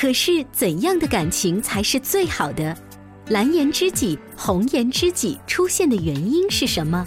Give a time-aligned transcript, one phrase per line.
[0.00, 2.72] 可是怎样的感情才是最好的？
[3.30, 7.04] 蓝颜知己、红颜知己出现的原因是什么？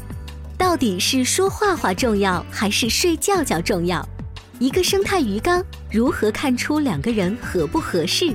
[0.57, 4.05] 到底是说话话重要，还是睡觉觉重要？
[4.59, 8.33] 一个生态鱼缸如何看出两个人合不合适？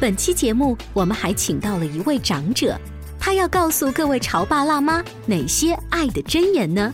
[0.00, 2.78] 本期节目我们还请到了一位长者，
[3.18, 6.92] 他要告诉各位潮爸辣妈哪些爱的箴言呢？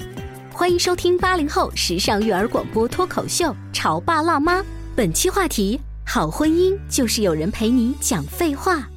[0.50, 4.60] 欢迎收听八零后时尚育儿广播脱口秀《潮爸辣妈》，
[4.96, 5.78] 本期话题：
[6.14, 8.91] 好婚姻就是有人陪你讲废话。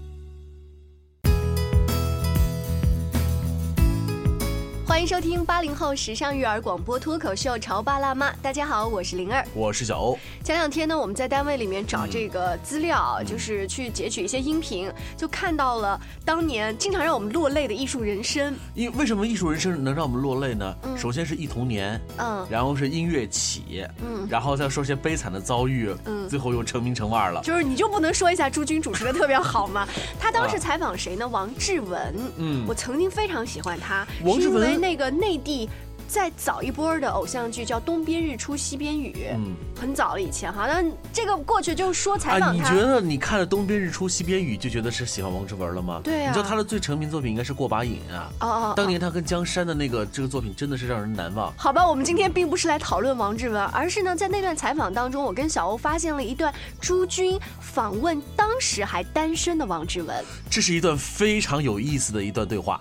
[5.05, 9.45] 迎收听八零后时尚育儿广播脱口秀《潮爸辣妈》，大家好，我是灵儿。
[9.53, 10.17] 我是小欧。
[10.43, 18.55] 前两天呢，我们在单位里面找这个资料，就是去截取一些音频，就看到了当年经常让我们落泪的艺术人生。
[18.73, 20.75] 因为什么艺术人生能让我们落泪呢？
[20.97, 27.43] 首先是忆童年，嗯然后是音乐起，嗯，然后再说些悲惨的遭遇，嗯最后又成名成腕了。
[27.43, 29.87] 就是你就不能说一下朱军主持的特别好吗？
[30.19, 31.27] 他当时采访谁呢？
[31.27, 32.15] 王志文。
[32.37, 35.69] 嗯我曾经非常喜欢他，王志文是因为那个内地。
[36.07, 45.99] 再早一波的偶像剧叫《东边日出西边雨》，嗯很早了以前，好像这个过去就说采啊，访他，你觉得你看了《东边日出西边雨》就觉得是喜欢王志文了吗？
[46.03, 48.29] 对啊你知道他的最成名作品应该是《过把瘾》啊。
[48.39, 51.51] 哦哦，哦当年他跟江山的那个这个作品真的是让人难忘。
[51.57, 60.23] 好吧，我们今天并不是来讨论王志文，而是呢，在那段采访当中，我跟小欧发现了一段朱军访问当时还单身的王志文。
[60.51, 62.79] 这是一段非常有意思的一段对话。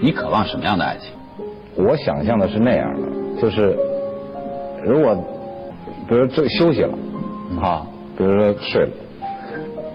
[0.00, 1.12] 你渴望什么样的爱情？
[1.76, 3.76] 我想象的是那样的，就是
[4.84, 5.14] 如果
[6.08, 6.96] 比如这休息了
[7.60, 7.86] 啊，
[8.16, 8.90] 比如说睡了，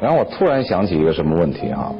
[0.01, 1.93] 然后我突然想起一个什么问题啊，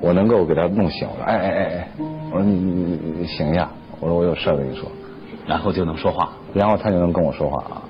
[0.00, 1.88] 我能够给他弄醒了，哎哎哎哎，
[2.30, 3.68] 我说你你你你醒一下，
[4.00, 4.88] 我说我有事儿跟你说，
[5.46, 7.82] 然后就能说话，然后他就能跟我说话啊，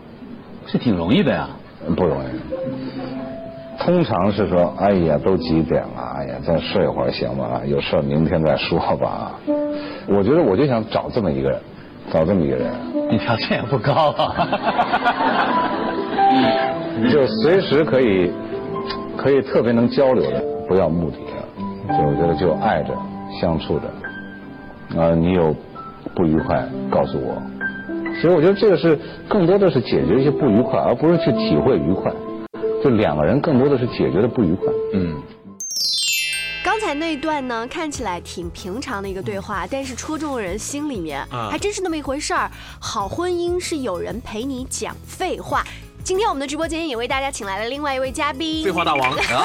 [0.66, 1.48] 这挺容易的呀。
[1.96, 2.26] 不容易。
[3.78, 6.02] 通常是说，哎呀，都几点了？
[6.16, 7.60] 哎呀，再睡会儿行吗？
[7.64, 9.32] 有事儿明天再说吧。
[10.06, 11.60] 我觉得我就想找这么一个人，
[12.10, 12.72] 找这么一个人，
[13.10, 14.48] 你条件也不高啊。
[17.10, 18.32] 就随时可以
[19.16, 22.92] 可以特别能交流的，不要目的的，就我觉得就爱着
[23.40, 25.54] 相处着，啊，你有
[26.14, 27.40] 不愉快告诉我。
[28.16, 32.10] 其实我觉得这个是更多的是解决一些不愉快，而不是去体会愉快。
[32.82, 34.64] 就两个人更多的是解决的不愉快。
[34.94, 35.20] 嗯，
[36.64, 42.50] 刚才那段呢，看起来挺平常的一个对话，但是戳中了人心里面，啊还真是那么一回事儿。
[42.80, 45.64] 好婚姻是有人陪你讲废话。
[46.08, 49.44] 今天我们的直播间也为大家请来了另外一位嘉宾，废话大王 啊，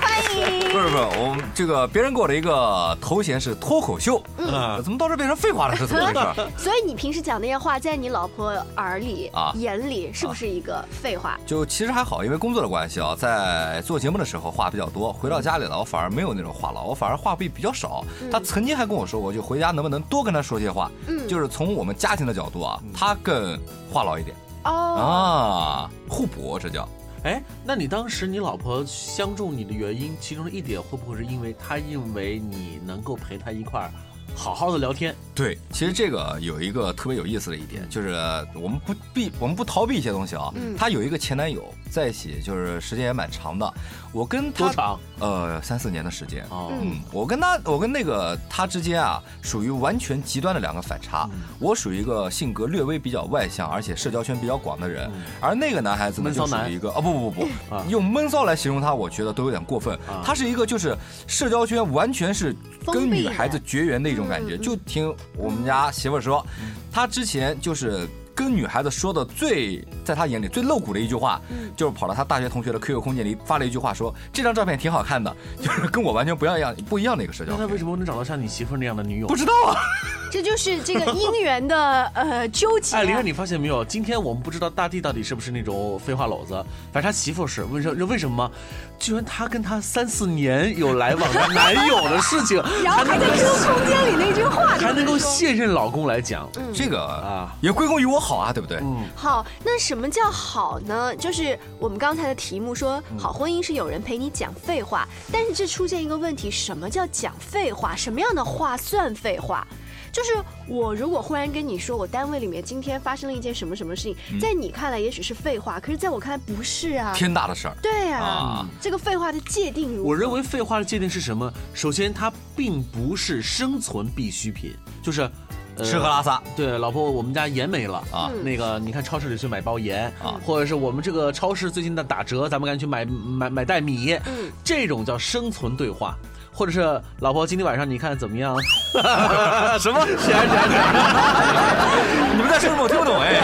[0.00, 0.60] 欢迎。
[0.72, 5.76] 不是不是，我们这个别人给我的一个头衔是脱口秀，嗯怎么到这变成废话了？
[5.76, 6.48] 是怎么回事？
[6.56, 8.46] 所以你平时讲那些话，在你老婆
[8.78, 11.38] 耳里、啊眼里，是不是一个废话？
[11.44, 18.02] 就其实还好，因为工作的关系啊，在做节目的时候话比较多，回到家里了，我反而没有那种话痨，我反而话比比较少。
[18.32, 23.60] 他曾经还跟我说过，就回家能不能多跟他说些话，嗯就是从我们家庭的角度啊，他更
[23.92, 24.34] 话痨一点
[24.64, 26.88] 哦，啊，互补，这叫。
[27.24, 33.90] 哎，那你当时你老婆相中你的原因，其中的一点会不会是因为她认为你能够陪她一块儿
[34.36, 35.14] 好好的聊天？
[35.34, 38.14] 对，其实这个有一个特别有意思的一点，就是
[38.54, 40.52] 我们不避，我们不逃避一些东西啊。
[40.54, 43.72] 嗯她有一个前男友，在一起就是时间也蛮长的。
[44.12, 44.98] 我跟他多长？
[45.18, 46.44] 呃，三四年的时间。
[46.50, 51.28] 哦，嗯，我跟他，我跟那个他之间啊，属于完全极端的两个反差。
[51.58, 55.10] 我属于一个性格略微比较外向，而且社交圈比较广的人，
[55.40, 59.94] 而那个男孩子呢，就属于一个哦不不不不，啊用闷骚来形容他，我觉得都有点过分。
[60.06, 60.96] 啊他是一个就是
[61.26, 62.54] 社交圈完全是
[62.86, 64.56] 跟女孩子绝缘的一种感觉。
[64.56, 66.44] 就听我们家媳妇儿说，
[66.92, 68.08] 他之前就是。
[68.36, 77.52] 跟女孩子说的最，在他眼里最露骨的一句话，嗯就是跑到他大学同学的 QQ 空间里发了一句话，说这张照片挺好看的， 就是跟我完全不一样不一样的一个社交。
[77.52, 79.26] 那他为什么能找到像你媳妇那样的女友？
[79.26, 79.74] 不知道啊，
[80.30, 82.96] 这就是这个姻缘的呃纠结。
[82.96, 83.84] 哎，林儿，你发现没有？
[83.84, 86.54] 今天我们不知道大地到底是不是那种废话篓子，
[86.92, 87.64] 反正他媳妇是。
[87.64, 88.50] 为什为什么吗？
[88.98, 98.78] 居然他跟他三四年有来往的男友的事情， 然后还在 QQ 空间里那句话还能够现任老公来讲，这个啊也归功于我好啊，对不对？
[98.82, 101.14] 嗯，好，那什么叫好呢？
[101.14, 107.94] 就是我们刚才的题目说，嗯好婚姻是有人陪你讲废话，但是这出现一个问题，什么叫讲废话？
[107.94, 109.64] 什么样的话算废话？
[110.10, 110.30] 就是
[110.66, 117.12] 我如果忽然跟你说，我单位里面今天发生了一件什么什么事情，在你看来也许是废话，可是在我看来不是啊。
[117.14, 117.76] 天大的事儿。
[117.80, 120.08] 对啊，啊这个废话的界定如何？
[120.08, 121.48] 我认为废话的界定是什么？
[121.72, 125.30] 首先，它并不是生存必需品，就是。
[125.76, 136.16] 呃吃喝拉撒，对，老婆，我们家盐没了啊那个你看超市里去买包盐啊或者是我们这个超市最近的打折，咱们赶紧去买买买袋米，嗯这种叫生存对话。
[136.54, 136.80] 或者是
[137.18, 138.56] 老婆，今天晚上你看怎么样？
[139.80, 140.06] 什么？
[140.06, 142.34] 是啊是啊是啊！
[142.36, 142.82] 你们在说什么？
[142.84, 143.42] 我听不懂哎。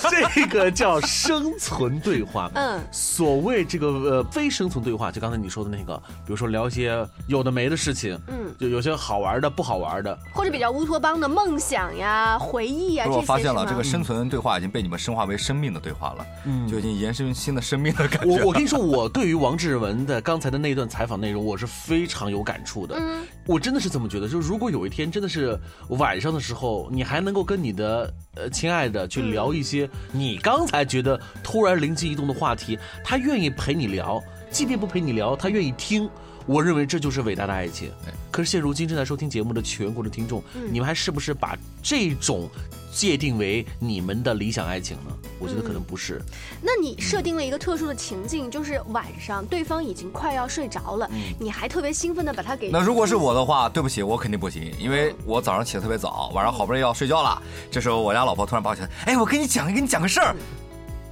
[0.34, 2.50] 这个叫生存对话。
[2.54, 10.18] 嗯所谓这个呃非生存对话，就刚才你说的那个，比如说聊一些有的没的事情，嗯，就有些好玩的、不好玩的。
[10.32, 18.40] 或者比较乌托邦的梦想呀、回忆呀，我发现了，这个生存对话已经被你们升华为生命的对话了，嗯就已经延伸新的生命的感觉。
[18.40, 22.96] 我我跟你说，我对于王志文的刚才的那段采访内容，我是非常有感触的。
[22.98, 25.58] 嗯我真的是这么觉得，就是如果有一天真的是
[25.88, 36.08] 晚上的时候，你还能够跟你的呃亲爱的去聊一些你刚才觉得突然灵机一动的话题，他愿意陪你聊，即便不陪你聊，他愿意听。
[36.46, 37.90] 我认为这就是伟大的爱情。
[38.30, 42.48] 可是现如今正在收听节目的全国的听众，嗯你们还是不是把这种
[42.92, 45.16] 界定为你们的理想爱情呢？
[45.38, 46.20] 我觉得可能不是。
[46.62, 51.08] 那你设定了一个特殊的情境，就是晚上对方已经快要睡着了，
[51.38, 57.40] 你还特别兴奋的把他给那如果是我的话，对不起，我肯定不行，因为我早上起得特别早，晚上好不容易要睡觉了，
[57.70, 60.36] 这时候我家老婆突然抱起来，哎，我跟你讲，跟你讲个事儿，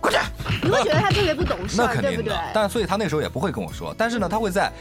[0.01, 0.19] 过去。
[0.63, 4.73] 你会觉得他特别不懂事那儿，对不对肯定的？，但所以他那时候也不会跟我说，但是呢，他会在。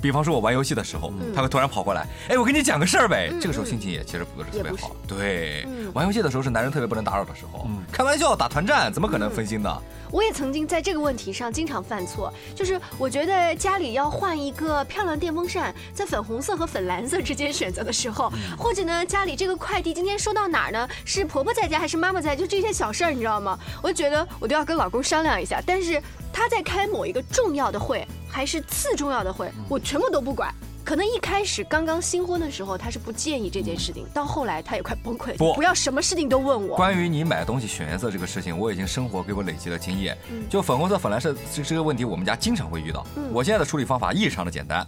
[0.00, 3.28] 比方说，我玩游戏的时候，他会突然跑过来，哎，我跟你讲个事儿呗。
[3.32, 4.94] 嗯这个时候心情也其实不是特别好。
[5.06, 7.66] 对嗯，玩游戏的时候是男人特别不能打扰的时候。
[7.92, 9.82] 开玩笑，打团战怎么可能分心呢？
[10.10, 20.88] 我也曾经在这个问题上经常犯错，就是我觉得家里要换一个漂亮电风扇，在粉红色和粉蓝色之间选择的时候，或者呢，家里这个快递今天收到哪儿呢？
[21.04, 22.34] 是婆婆在家还是妈妈在？
[22.34, 23.58] 就这些小事儿，你知道吗？
[23.82, 26.00] 我就觉得我都要跟老公商量一下，但是
[26.32, 30.54] 他在开某一个重要的会，还是次重要的会，我全部都不管。
[30.84, 36.76] 可能一开始刚刚新婚的时候，他是不介意这件事情，到后来他也快崩溃了，不不要什么事情都问我。
[36.76, 40.16] 关于你买东西选颜色这个事情，我已经生活给我累积了经验。
[40.48, 43.06] 就粉红色、粉蓝色这这个问题，我们家经常会遇到。
[43.30, 44.86] 我现在的处理方法异常的简单，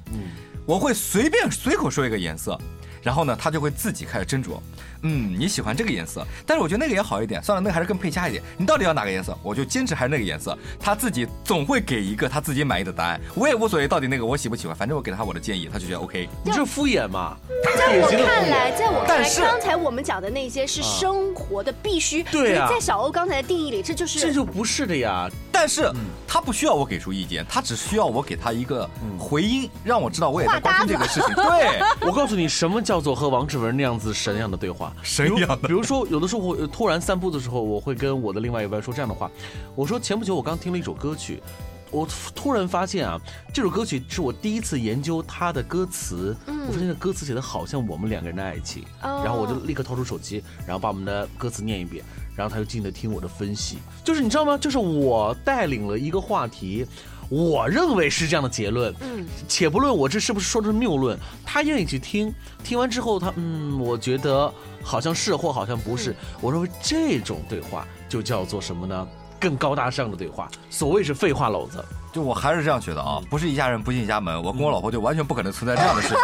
[0.64, 2.58] 我会随便随口说一个颜色。
[3.02, 4.58] 然后呢，他就会自己开始斟酌，
[5.02, 8.43] 嗯，你喜欢这个颜色，但是我觉得那个也好一点，算了，那个还是更配家一点。
[8.58, 9.37] 你到底要哪个颜色？
[9.43, 10.56] 我就坚持还是那个颜色。
[10.79, 16.29] 他自己总会给一个他自己满意的答案，我也无所谓到底那个我喜不喜欢，反正我给他我的建议，他就觉得 OK。
[16.44, 17.37] 你这敷衍嘛？
[17.76, 22.23] 在我看来，在我看来，刚才我们讲的那些是生活的必须。
[22.25, 25.28] 对啊在小欧刚才的定义里，这就是这就不是的呀。
[25.61, 25.93] 但是
[26.26, 28.88] 他不需要我给出意见，他只需要我给他一个
[29.19, 31.35] 回音，让我知道我也在关心这个事情。
[31.35, 34.90] 对， 我告诉你，什么叫做和王志文那样子神一样的对话？
[35.02, 39.31] 神一样的比如说，有的时候我呃突然散步的时候，我会跟我的另外一半说这样的话：
[39.75, 41.43] 我说前不久我刚听了一首歌曲。
[41.90, 43.20] 我突然发现啊，
[43.52, 46.37] 这首歌曲是我第一次研究它的歌词。
[46.47, 52.04] 嗯我发现这歌词写的好像我们两个人的爱情，哦然后我就立刻掏出手机，然后把我们的歌词念一遍，
[52.37, 53.78] 然后他就静的听我的分析。
[54.04, 54.56] 就是你知道吗？
[54.56, 56.87] 就是我带领了一个话题，
[57.28, 58.94] 我认为是这样的结论。
[59.00, 62.32] 嗯，且不论我这是不是说的是谬论，他愿意去听，
[62.62, 66.14] 听完之后他嗯，我觉得好像是或好像不是。
[66.40, 69.09] 我认为这种对话就叫做什么呢？
[69.40, 71.82] 更高大上的对话，所谓是废话篓子。
[72.12, 76.16] 就我还是这样觉得啊，不是一家人不进一家门，我跟我老婆就完全不可能存在这样的事情。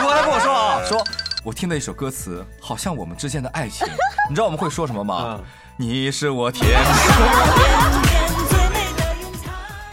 [0.00, 1.02] 如果她跟我说啊，说
[1.44, 3.86] 我听的一首歌词，好像我们之间的爱情，
[4.28, 5.38] 你知道我们会说什么吗？
[5.76, 6.80] 你是我天。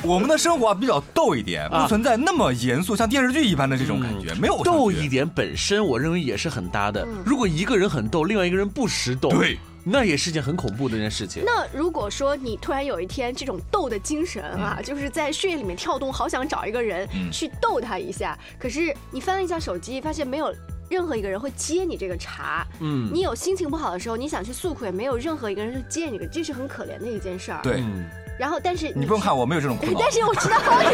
[0.03, 7.05] 我们的生活啊比较逗一点，啊不存在那么严肃，像电视剧一般的这种感觉，没有逗一点本身，我认为也是很搭的。
[7.23, 11.43] 如果一个人很逗，另外一个人不识逗，对，那也是件很恐怖的一件事情。
[11.45, 14.83] 那如果说你突然有一天这种斗的精神啊，嗯。
[14.83, 20.53] 就是在血液里面跳动，好想找一个人去斗他一下，可是你翻了一下手机，发现没有。
[20.89, 23.09] 任何一个人会接你这个茬，嗯。
[23.13, 27.61] 你有心情不好的时候，你想去诉苦，也没有任何一个人去接你，这是很可怜的一件事儿。。
[27.63, 28.03] 对，嗯，
[28.37, 30.93] 然后，但是你不用看我没有这种苦恼， 但是我知道好几个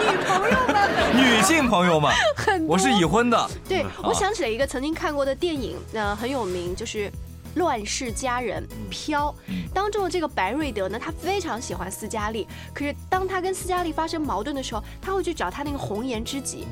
[0.00, 2.72] 女朋友们女性朋友们，很多。
[2.72, 3.90] 我是已婚的，对，嗯。
[4.04, 7.06] 我想起了一个曾经看过的电影，呃，很有名，就是
[7.54, 9.34] 《乱世佳人》飘。
[9.72, 16.66] 当中的这个白瑞德呢，他非常喜欢斯嘉丽，可是当他跟斯嘉丽发生矛盾的时候，他会去找他那个红颜知己。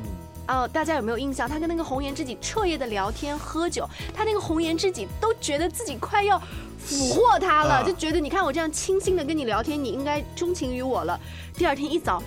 [0.48, 1.46] 哦，大家有没有印象？
[1.46, 6.40] 他跟那个红颜知己彻夜的聊天喝酒，他那个红颜知己都觉得自己快要
[6.78, 11.20] 俘获他了，啊就觉得你看我这样清新的跟你聊天，你应该钟情于我了。
[11.54, 12.22] 第二天一早，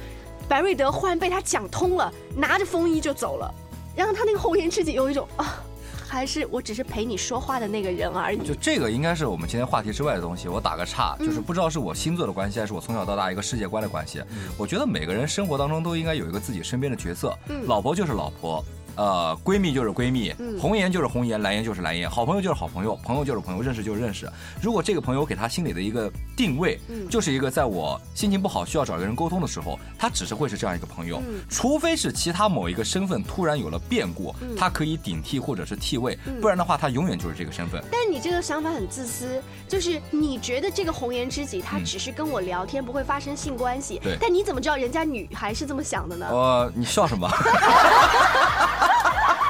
[0.47, 3.51] 白瑞德忽然被他讲通了，拿着风衣就走了。
[3.95, 5.63] 然后他那个红颜知己有一种啊，
[6.11, 8.37] 还是我只是陪你说话的那个人而已。
[8.45, 10.49] 就这个应该是我们今天话题之外的东西。
[10.49, 14.21] 我打个岔，就是不知道是我星座的关系，还是我从小到大一个世界观的关系。
[14.57, 17.33] 我觉得每个人生活当中都应该有一个自己身边的角色，
[17.65, 18.61] 老婆就是老婆。
[19.01, 24.31] 呃，闺蜜就是闺蜜，红颜就是红颜，蓝颜就是蓝颜，好朋友就是好朋友，朋友就是朋友，认识就是认识。
[24.61, 26.79] 如果这个朋友给他心里的一个定位，
[27.09, 37.83] 就是一个在我心情不好需要找一个人沟通的时候，他只是会是这样一个朋友，除非是其他某一个身份突然有了变故，他可以顶替或者是替位，不然的话他永远就是这个身份。
[37.91, 43.99] 但你这个想法很自私，就是你觉得这个红颜知己他只是跟我聊天，不会发生性关系。
[44.03, 46.27] 对但你怎么知道人家女孩是这么想的呢？
[46.29, 47.27] 呃，你笑什么？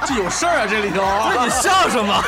[0.07, 1.01] 这有事儿啊，这里头。
[1.43, 2.23] 你笑什么？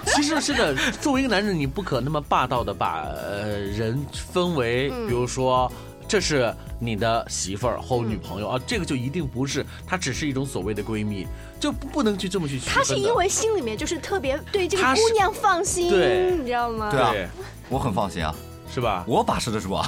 [0.06, 5.70] 其实是的，作为一个男人，你不可那么霸道的把呃人分为，比如说。
[6.10, 6.50] 这是
[6.80, 11.26] 你的媳妇儿或女朋友啊，这个就一定不是，她只是一种所谓的闺蜜，
[11.60, 12.80] 就不不能去这么去区分的。
[12.80, 16.88] 他是因为心里面就是特别对这个姑娘放心，对你知道吗？
[16.90, 17.28] 对啊对，
[17.68, 18.34] 我很放心啊，
[18.72, 19.04] 是吧？
[19.06, 19.86] 我把持得住啊。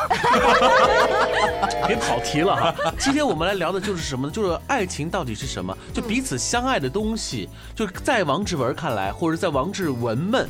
[1.87, 2.75] 别跑题了哈。
[2.99, 4.33] 今天我们来聊的就是什么呢？
[4.33, 5.77] 就是爱情到底是什么？
[5.93, 10.49] 就彼此相爱的东西，就是在王志文看来，或者在王志文们。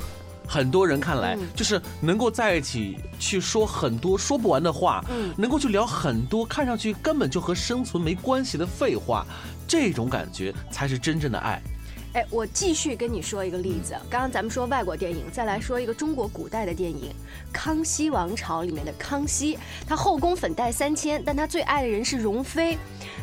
[0.49, 5.01] 很多人看来，就是能够在一起去说很多说不完的话，
[5.37, 9.25] 能够去聊很多看上去根本就和生存没关系的废话，
[9.69, 11.63] 这种感觉才是真正的爱。
[12.13, 13.95] 哎，我继续跟你说一个例子。
[14.11, 17.09] 刚刚咱们说外国电影，再来说一个中国古代的电影
[17.53, 22.77] 《康熙王朝》里面的康熙，他后宫粉黛三千，但他最爱的人是容妃。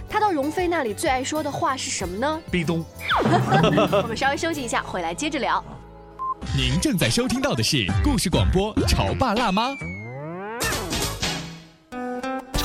[0.10, 2.42] 他到容妃那里最爱说的话是什么呢？
[2.50, 2.86] 壁咚，
[4.02, 5.62] 我们稍微休息一下，回来接着聊。
[6.56, 9.72] 您正在收听到的是故事广播《潮爸辣妈》。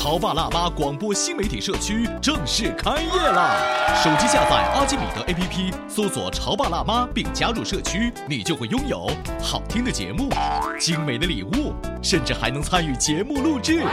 [0.03, 3.55] 潮爸辣妈广播新媒体社区正式开业啦！
[4.03, 9.09] 手机下载阿基米德 APP，搜索“潮爸辣妈”并加入社区，你就会拥有
[9.41, 10.29] 好听的节目、
[10.77, 13.85] 精美的礼物，甚至还能参与节目录制。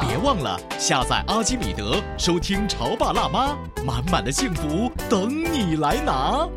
[0.00, 3.54] 别忘了下载阿基米德，收听“潮爸辣妈”，
[3.84, 6.48] 满满的幸福等你来拿。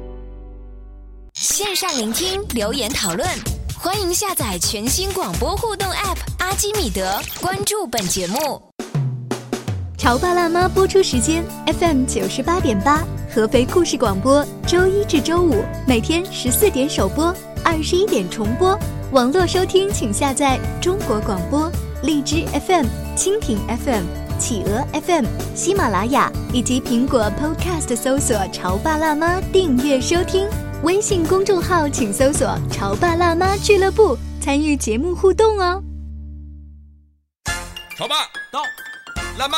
[1.34, 3.28] 线上聆听，留言讨论，
[3.78, 8.40] 欢迎下载全新广播互动 App 阿基米德，关注本节目。
[9.98, 17.34] 《潮爸辣妈》播出时间：FM 九十八点八，合肥故事广播，周一至周五每天十四点首播，
[17.64, 18.78] 二十一点重播。
[19.12, 21.72] 网络收听请下载中国广播、
[22.04, 22.86] 荔枝 FM、
[23.16, 24.04] 蜻蜓 FM、
[24.38, 25.25] 企鹅 FM、
[25.56, 30.48] 喜马拉雅以及苹果 Podcast 搜索“潮爸辣妈”订阅收听。
[30.84, 35.82] 微信公众号请搜索“潮爸辣妈俱乐部”，参与节目互动哦。
[37.98, 38.16] 潮爸
[38.52, 38.62] 到，
[39.40, 39.58] 辣妈，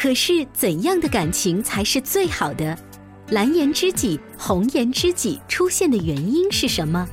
[0.00, 2.78] 可是怎样的感情才是最好的？
[3.30, 7.04] 蓝颜知己、红颜知己出现的原因是什么？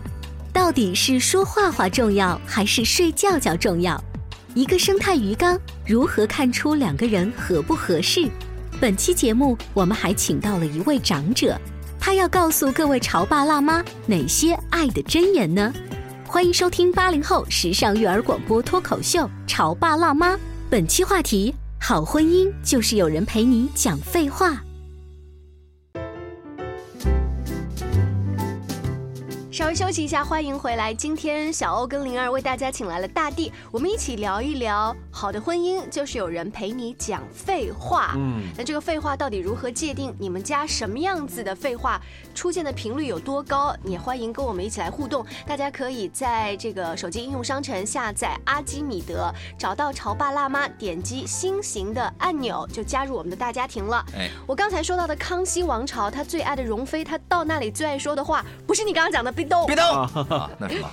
[0.53, 3.99] 到底是说话话重要，还是睡觉觉重要？
[4.53, 8.29] 一个生态鱼缸如何看出两个人合不合适？
[8.79, 11.59] 本期节目我们还请到了一位长者，
[11.99, 15.73] 他要告诉各位潮爸辣妈哪些爱的箴言呢？
[16.23, 20.35] 欢迎收听八零后时尚育儿广播脱口秀《潮爸辣妈》，
[20.69, 24.64] 本期话题：好婚姻就是有人陪你讲废话。
[29.55, 30.93] 稍微休息一下，欢迎回来。
[30.93, 38.12] 今天小欧跟灵儿为大家请来了大地，我们一起聊一聊好的婚姻就是有人陪你讲废话。
[38.17, 40.13] 嗯，那这个废话到底如何界定？
[40.19, 42.01] 你们家什么样子的废话
[42.33, 43.74] 出现的频率有多高？
[43.85, 45.25] 也欢迎跟我们一起来互动。
[45.47, 54.05] 大家可以在这个手机应用商城下载阿基米德，找到潮爸辣妈，点击心形的按钮就加入我们的大家庭了。
[54.17, 59.44] 哎，我刚才说到的康熙王朝，他最爱的容妃，他到那里最爱说的话，不是你刚刚讲的。
[59.65, 60.09] 别动！
[60.57, 60.89] 那什么，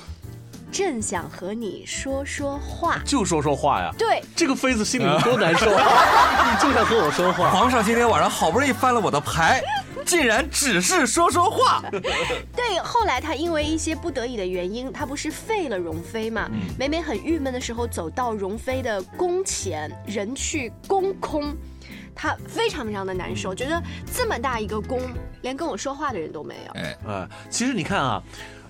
[0.70, 3.90] 正想和你说说话，就说说话呀。
[3.98, 5.84] 对，这个妃子心里多难受啊！
[6.50, 7.50] 你就想和我说话。
[7.50, 9.62] 皇上今天晚上好不容易翻了我的牌，
[10.06, 11.82] 竟然只是说说话。
[12.56, 16.48] 对，后来他因为一些不得已的原因，他不是废了容妃嘛？
[16.78, 21.54] 每每很郁闷的时候，走到容妃的宫前，人去宫空。
[22.14, 23.82] 他非常非常的难受，觉得
[24.14, 25.00] 这么大一个宫，
[25.42, 26.72] 连跟我说话的人都没有。
[26.80, 28.22] 哎，啊，其实你看啊，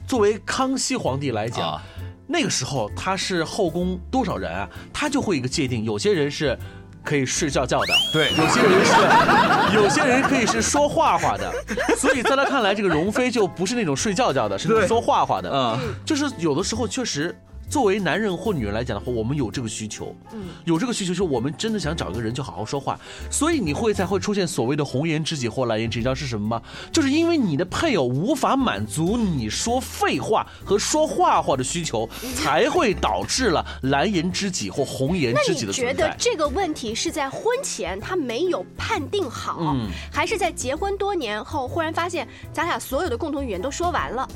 [0.06, 1.80] 作为康熙皇帝来讲，
[2.26, 6.58] 那个时候他是后宫多少人啊，他就会一个界定，有些人是
[7.04, 8.92] 可以睡觉觉的，对，有些人是，
[9.76, 11.52] 有些人可以是说话话的，
[11.96, 17.36] 所以在他看来，这个容妃就不是那种睡觉觉的，是说话话的，嗯，就是有的时候确实。
[17.72, 23.00] 作为男人或女人来讲的话，我们有这个需求，嗯，有这个需求，就是我们真的想找一个人就好好说话，
[23.30, 26.62] 所以你会才会出现所谓的红颜知己或蓝颜知己，知道是什么吗？
[26.92, 35.92] 就是因为你的配偶无法满足你说废话和说话话的需求，才会导致了蓝颜知己或红颜知己的存在。
[35.92, 39.74] 那你觉得这个问题是在婚前他没有判定好，
[40.12, 44.28] 还是在结婚多年后忽然发现咱俩所有的共同语言都说完了？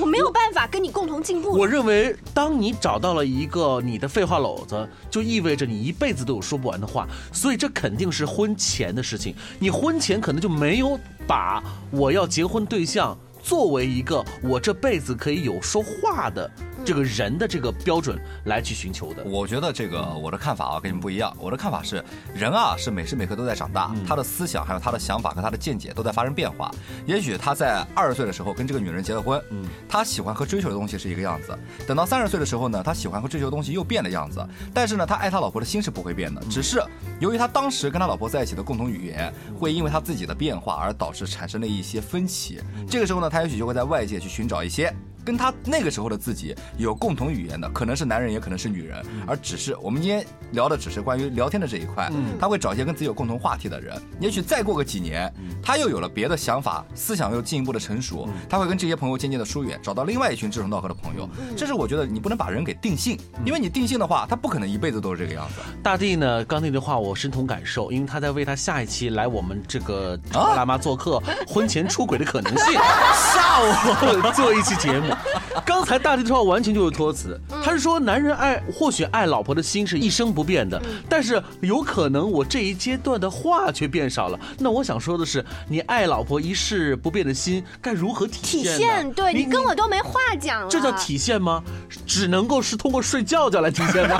[0.00, 1.50] 我没有办法跟你共同进步。
[1.52, 7.06] 我认为，当你找到了一个你的废话篓子，就意味着你一辈子都有说不完的话。
[7.32, 9.34] 所以这肯定是婚前的事情。
[9.58, 16.50] 你婚前可能就没有把我要结婚对象作为一个我这辈子可以有说话的。
[16.84, 21.34] 这个人的这个标准来去寻求的，我觉得这个我的看法啊跟你们不一样。
[21.38, 26.70] 我的看法是，人啊是每时每刻都在长大，他的思想还有他的想法和他的见解都在发生变化。
[27.06, 31.56] 也许他在二十岁的时候跟这个女人结了婚，嗯，他喜欢和追求的东西是一个样子。
[31.86, 34.44] 等到三十岁的时候呢，他喜欢和追求的东西又变了样子。
[34.74, 36.82] 但是呢，他爱他老婆的心是不会变的，只是
[37.20, 42.60] 由于他当时跟他老婆在一起的共同语言，会因为他自己的变化而导致产生了一些分歧。
[42.88, 44.92] 这个时候呢，他也许就会在外界去寻找一些。
[45.24, 52.10] 跟他那个时候的自己有共同语言的，可能是男人，也可能是女人，而只是我们今天聊的只是关于聊天的这一块。
[52.40, 55.32] 他会找一些跟自己有共同话题的人，也许再过个几年，
[55.62, 61.28] 他又有了别的想法，思想又进一步的成熟，他会跟这些朋友渐渐的疏远，找到另外一群志同道合的朋友。
[61.56, 65.54] 这是我觉得你不能把人给定性，因为你定性的话，他不可能一辈子都是这个样子。
[65.82, 72.72] 大地呢，刚那句话我深同感受，因为他在为他下一期来我们这个辣妈做客，婚前出轨的可能性，
[73.32, 75.11] 下午做一期节目，
[75.64, 76.02] 刚才。
[76.02, 84.40] 大地的话完全就是托词，他是说男人爱或许爱老婆的心是一生不变的，但是有可能我这一阶段的话却变少了。
[84.58, 88.76] 那我想说的是，你爱老婆一世不变的心该如何体现？
[88.76, 91.62] 体现对你跟我都没话讲了，这叫体现吗？
[92.04, 94.18] 只能够是通过睡觉觉来体现吗？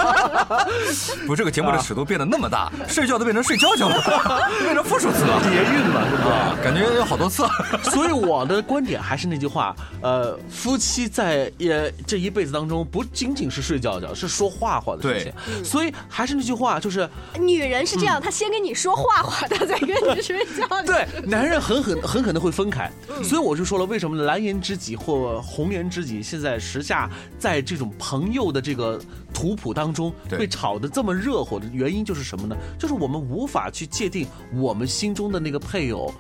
[1.27, 4.01] 不，这个节目的尺度变得那么大，睡觉都变成睡觉觉了，
[4.63, 6.57] 变成复数词了，叠韵了，是吧？
[6.63, 7.43] 感觉有好多次。
[7.91, 11.22] 所以我的观点还是那句话，呃，夫妻在。
[11.59, 15.65] 也这一辈子当中不仅仅是睡觉觉，是说话话的事情。
[15.65, 17.09] 所以还是那句话，就是
[17.39, 20.67] 女人是这样，她先跟你说话话，她再跟你睡觉。
[20.85, 22.91] 对，男人很很很可能会分开。
[23.23, 29.01] 所以我就说了，为什么蓝颜知己或红颜知己现在时下在这种朋友的这个
[29.33, 32.57] 图谱当中被炒得这么热火的原因就是什么呢？
[32.79, 36.13] 就是我们无法去界定我们心中的那个配偶。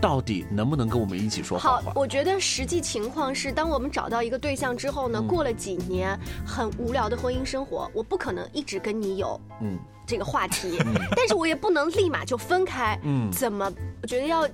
[0.00, 1.92] 到底能不能跟我们一起说好话？
[1.94, 10.78] 我觉得实际情况是，当我们找到一个对象之后呢，过了几年很无聊的婚姻生活，我不可能一直跟你有嗯这个话题，
[11.16, 12.98] 但是我也不能立马就分开。
[13.02, 13.70] 嗯，怎么？
[14.00, 14.46] 我觉得要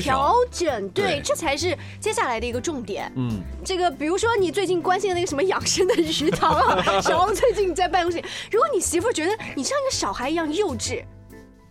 [0.00, 3.12] 调整，对，这才是接下来的一个重点。
[3.16, 11.02] 嗯，这个比如说你最近关心的那个什么养生的鱼塘啊，小王最近在办公室，如果你媳妇觉得你像一个小孩一样幼稚。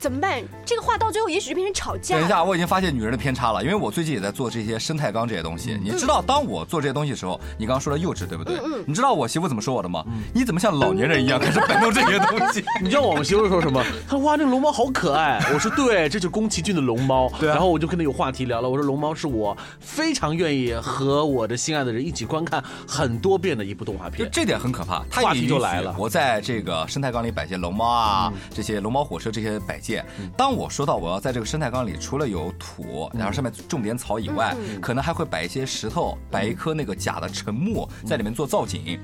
[0.02, 0.42] 怎么办？
[0.66, 2.16] 这个话到最后也许就变成吵架。
[2.16, 5.80] 等一下，我已经发现女人的偏差了，因为我最近也在做这些生态缸这些东西。
[5.80, 8.56] 你知道，当我做这些东西的时候，你刚刚说的幼稚，对不对？
[8.56, 10.04] 嗯嗯你知道我媳妇怎么说我的吗？
[10.34, 12.66] 你怎么像老年人一样开始摆弄这些东西？
[12.82, 13.84] 你知道我们媳妇说什么？
[14.08, 15.40] 她说哇，那个龙猫好可爱。
[15.54, 17.32] 我说对，这就是宫崎骏的龙猫。
[17.40, 18.68] 对啊然后我就跟她有话题聊了。
[18.68, 24.26] 我说龙猫是我非常愿意和我的心爱的人一起观看很多遍的一部动画片。
[24.28, 29.91] 就这点很可怕，话题就来了我在这个生态缸里摆些龙猫啊，嗯这些龙猫火车这些摆件。
[30.38, 39.00] 当我说到我要在这个生态缸里，除了有土，然后上面种点草以外，嗯可能还会摆一些石头，摆一颗那个假的沉木在里面做造景。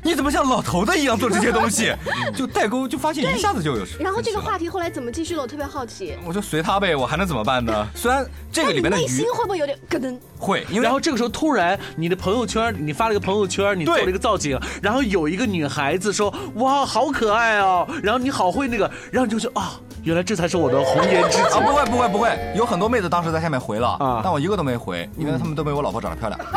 [0.00, 1.92] 你怎么像老头子一样做这些东西？
[2.34, 3.84] 就代沟，就发现一下子就有。
[3.98, 5.42] 然后这个话题后来怎么继续了？
[5.42, 6.14] 我特别好奇。
[6.24, 7.86] 我就随他呗，我还能怎么办呢？
[7.96, 10.16] 虽然这个里面的鱼会不会有点咯噔？
[10.38, 21.42] 会，因为然后这个时候突然你的朋友圈，你发了一个朋友圈，你做了一个造景，然后有一个女孩子说哇好可爱哦，然后你好会那个，然后你就说啊，原来这才是我的红颜知己。
[21.42, 26.40] 啊，不会不会不会，有很多妹子当时在下面回了，但我一个都没回，因为他们都没我老婆长得漂亮。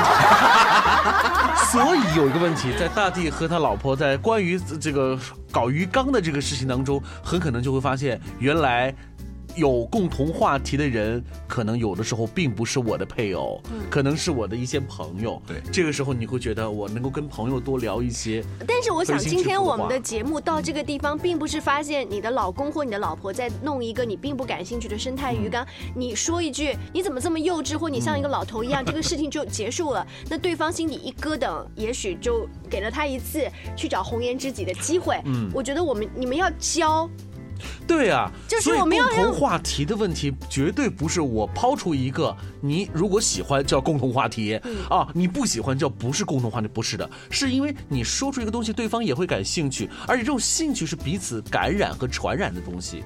[1.71, 5.17] 所以有一个问题，在大地和他老婆在关于这个
[5.51, 8.93] 搞鱼缸的这个事情当中，很可能就会发现，原来
[9.55, 15.41] 有共同话题的人，可能有的时候并不是我的配偶，嗯可能是我的一些朋友。
[15.47, 18.43] 对，这个时候你会觉得我能够跟朋友多聊一些。
[18.67, 30.05] 但是我想，今天我们的节目到这个地方，并不是发现你的老公或你的老婆在弄一个你并不感兴趣的生态鱼缸，你说一句你怎么这么幼稚，或你像一个老头一样，这个事情就结束了。
[30.29, 35.21] 那对方心里一咯噔，也许就给了他一次去找红颜知己的机会。
[35.25, 37.09] 嗯我觉得我们你们要教。
[37.87, 53.03] 对啊，就是所以我们要共同话题的问题，绝对不是我抛出一个你如果喜欢叫共同话题、嗯啊，你不喜欢叫不是共同话题，不是的，是因为你说出一个东西，对方也会感兴趣，而且这种兴趣是彼此感染和传染的东西。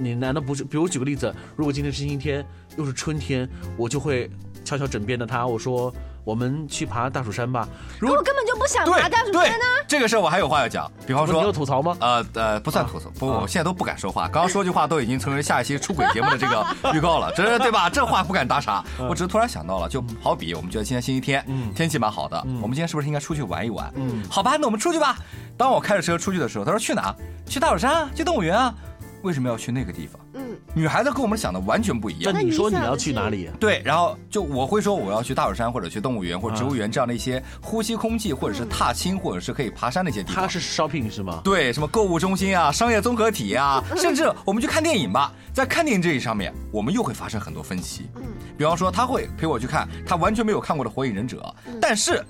[0.00, 0.62] 你难道不是？
[0.62, 4.30] 比如举个例子，如果今天是星期天，又是春天，我就会
[4.64, 5.92] 悄悄枕边的他，我说
[6.28, 7.66] 我们去爬大蜀山吧。
[7.98, 9.64] 如果可我根本就不想爬大蜀山呢。
[9.86, 11.96] 这个事儿我还有话要讲，比方说你有吐槽吗？
[12.00, 14.24] 呃呃，不算吐槽，不，我现在都不敢说话。
[14.24, 17.88] 刚刚说句话都已经成为下一期出轨节目的这个 预告了，这对吧？
[17.88, 18.84] 这话不敢打岔。
[18.98, 21.42] 我只是突然想到了，就好比我们觉得今天星期天，
[21.74, 23.90] 天气蛮好的，我们今天是不是应该出去玩一玩？
[23.94, 25.16] 嗯好吧，那我们出去吧。
[25.56, 27.14] 当我开着车出去的时候，他说去哪？
[27.46, 28.74] 去大蜀山啊，去动物园啊。
[29.22, 30.20] 为什么要去那个地方？
[30.34, 32.32] 嗯，女孩子跟我们想的完全不一样。
[32.32, 33.50] 那你说你要去哪里？
[33.58, 40.42] 对，然后就我会说我要去大蜀山或者去动物园或者植物园这样的一些呼吸空气或者是踏青或者是可以爬山的一些地方。
[40.42, 41.40] 他是 shopping 是吗？
[41.42, 48.08] 对，什么购物中心啊、商业综合体啊，甚至我们去看电影吧，在看电影这一上面，我们又会发生很多分歧。
[48.16, 48.22] 嗯，
[48.56, 52.24] 比方说他会陪我去看他完全没有看过的《火影忍者》，但是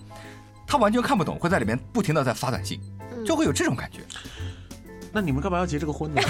[0.66, 2.80] 他完全看不懂，会在里面不停的在发短信，
[3.26, 4.00] 就会有这种感觉。
[5.12, 6.20] 那你们干嘛要结这个婚呢？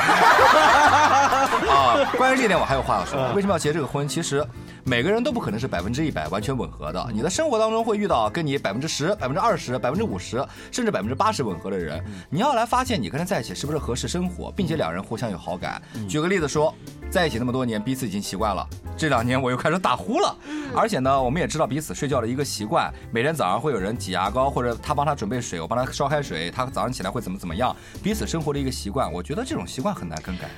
[1.68, 3.32] 啊，关于这一点我还有话要说。
[3.34, 4.06] 为什么要结这个婚？
[4.08, 4.46] 其实
[4.84, 7.06] 每个人都不可能是百分之一百完全吻合的。
[7.12, 12.02] 你的生活当中会遇到跟你百分之十、百分之二十、百分之五十，甚至百分之八十吻合的人。
[12.30, 15.80] 你要来发现你跟他在一起是不是合适生活，并且两人互相有好感。
[16.08, 16.74] 举个例子说，
[17.10, 18.66] 在一起那么多年，彼此已经习惯了。
[18.96, 20.36] 这两年我又开始打呼了，
[20.74, 29.10] 而且呢，我们也知道彼此睡觉的一个习惯，每天早上会有人挤牙膏，或者他帮他准备水，我帮他烧开水，他早上起来会怎么怎么样，彼此生活的一个习惯。
[29.10, 30.50] 我觉得这种习惯很难更改。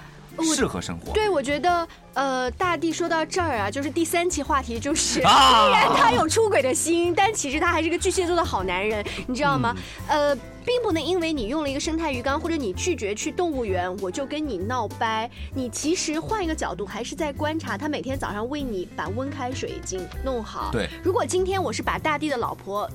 [0.42, 1.12] 适合生活。
[1.12, 9.74] 对，我觉得呃，大地说到这儿啊，就是第三期话题，就是啊 虽然他有出轨的心，但其实他还是个巨蟹座的好男人，你知道吗？
[10.08, 15.30] 呃，并不能因为你用了一个生态鱼缸，或者你拒绝去动物园，我就跟你闹掰。
[15.54, 20.70] 你其实换一个角度，还是在观察他每天早上为你把温开水已经弄好。
[20.72, 22.90] 对如果今天我是把大地的老婆。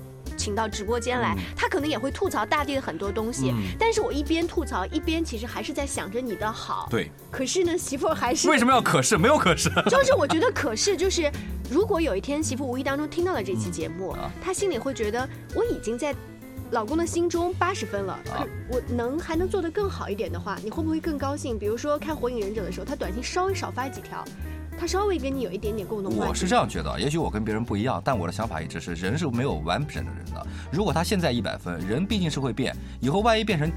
[0.46, 6.88] 请到直播间来，他可能也会吐槽大地的很多东西，嗯但是我一边吐槽，一边其实还是在想着你的好。
[6.92, 9.18] 对，可是呢，媳妇儿还是为什么要可是？
[9.18, 9.72] 没有可是。
[9.90, 11.32] 就是我觉得，可是就是，
[11.68, 16.14] 如果有一天媳妇无意当中听到了这期节目，啊她心里会觉得我已经在
[16.70, 21.58] 老公的心中八十分了，啊可我能还能做得更好一点的话，你会不会更高兴？
[21.58, 24.24] 比如说看《火影忍者》的时候，他短信稍微少发几条，
[24.78, 26.16] 他稍微跟你有一点点共同。
[26.16, 30.46] 我是这样觉得，也许我跟别人不一样，但我的想法一直是人是没有完整的人的。
[30.72, 33.72] 如果他现在一百分，人毕竟是会变，以后万一变成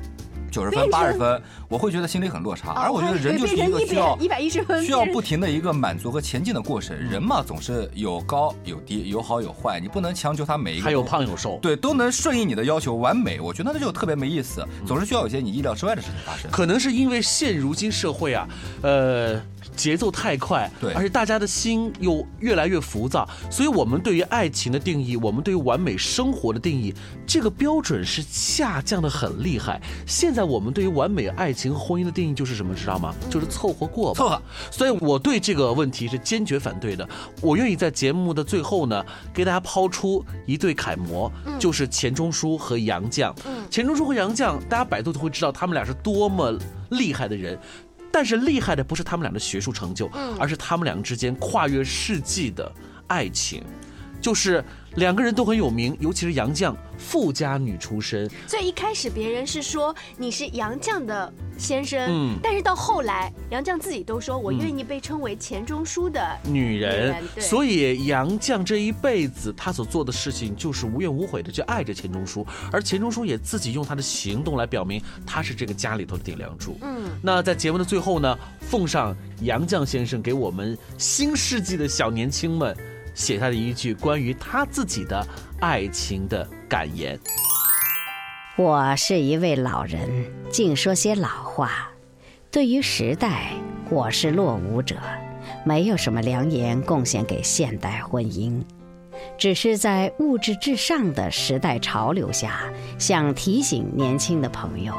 [0.50, 2.72] 九十分、八十分，我会觉得心里很落差。
[2.72, 6.96] 而我觉得人就是一个需要一百一十分，需要不停的一个满足和前进的过程。
[6.96, 14.66] 人嘛，总是有高有低，有好有坏，你不能强求他每一个还有胖有瘦，对，都能顺应你的要求完美，我觉得那就特别没意思。
[14.87, 16.50] 总是需要有些你意料之外的事情发生。
[16.50, 18.48] 可能是因为现如今社会啊，
[18.82, 19.40] 呃，
[19.76, 26.94] 节奏太快，对而且大家的心又越来越浮躁，所以我们对于爱情的定义，我们对于完美生活的定义，
[27.26, 29.81] 这个标准是下降的很厉害。
[30.07, 33.14] 现在我们对于完美爱情和婚姻的定义就是什么，知道吗？
[33.31, 34.18] 就是凑合过吧。
[34.18, 34.42] 凑合。
[34.70, 37.09] 所以我对这个问题是坚决反对的。
[37.40, 43.33] 我愿意在节目的最后呢，给大家抛出一对楷模，就是钱钟书和杨绛。
[43.70, 46.59] 钱钟书和杨绛，大家百度就会知道他们俩是多么
[46.90, 47.59] 厉害的人。
[48.10, 52.70] 但是厉害的不是他们俩的学术成就，而是他们两个之间跨越世纪的
[53.06, 53.62] 爱情，
[54.20, 54.64] 就是
[54.96, 62.38] 两个人都很有名，尤其是杨绛，富家女出身，所以一开始别人是说你是杨绛的先生，嗯。
[62.42, 67.42] 但是到后来杨绛自己都说我愿意被称为钱钟书的女人，对。
[67.42, 76.76] 所以杨绛这一辈子她所做的事情就是无怨无悔的，去爱着钱钟书，而钱钟书也自己用他的行动来表明他是这个家里头的顶梁柱。
[76.83, 82.76] 嗯，那在节目的最后呢，奉上杨绛先生给我们新世纪的小年轻们
[83.18, 85.26] 写下的一句关于他自己的
[85.59, 87.18] 爱情的感言。
[88.57, 90.09] 我是一位老人，
[90.52, 91.90] 净说些老话。
[92.48, 93.50] 对于时代，
[93.90, 94.94] 我是落伍者，
[95.64, 98.62] 没有什么良言贡献给现代婚姻。
[99.37, 104.94] 只是在物质至上的时代潮流下，想提醒年轻的朋友，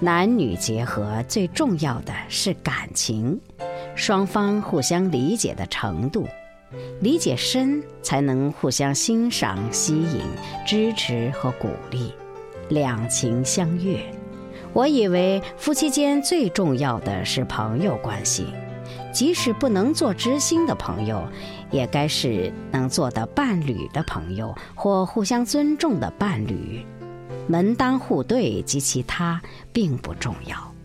[0.00, 3.40] 男女结合最重要的是感情，
[3.94, 6.26] 双方互相理解的程度。
[7.00, 10.20] 理解深，才能互相欣赏、吸引、
[10.66, 12.12] 支持和鼓励，
[12.68, 14.00] 两情相悦。
[14.72, 18.46] 我以为夫妻间最重要的是朋友关系，
[19.12, 21.22] 即使不能做知心的朋友，
[21.70, 26.84] 也该是能做的伴侣的朋友或互相尊重的伴侣。
[27.48, 29.40] 门当户对及其他
[29.72, 30.75] 并不重要。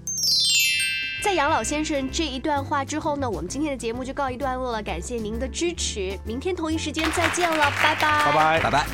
[1.22, 4.82] 在杨老先生这一段话之后呢，我们今天的节目就告一段落了。
[4.82, 8.86] 感谢您的支持，明天同一时间再见了，拜拜，拜拜，拜拜。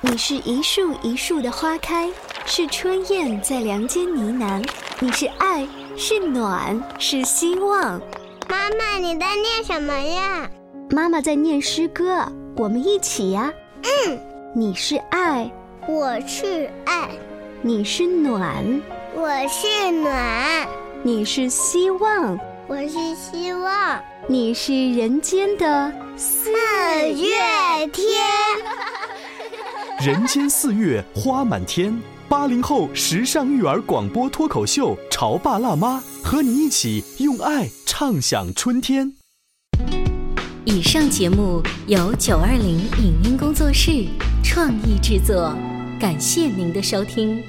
[0.00, 2.08] 你是一树一树的花开，
[2.46, 4.66] 是春燕在梁间呢喃，
[4.98, 8.00] 你是爱，是暖，是希望。
[8.48, 10.48] 妈妈，你在念什么呀？
[10.88, 12.24] 妈妈在念诗歌，
[12.56, 13.52] 我们一起呀。
[13.82, 14.18] 嗯，
[14.54, 15.52] 你是爱，
[15.86, 17.10] 我是爱，
[17.60, 18.64] 你是暖，
[19.20, 20.68] 我是暖，
[21.02, 28.22] 你是希望，我是希望，你是人间的四月天。
[30.00, 39.12] 人间四月花满天，八零后时尚育儿广播脱口秀《潮爸辣妈》，和你一起用爱畅享春天。
[40.64, 44.06] 以上节目由九二零影音工作室
[44.44, 45.52] 创意制作，
[45.98, 47.42] 感谢您的收听。